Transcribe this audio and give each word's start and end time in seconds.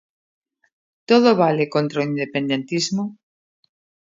Todo 1.09 1.29
vale 1.41 1.65
contra 1.75 2.01
o 2.01 2.07
independentismo? 2.11 3.03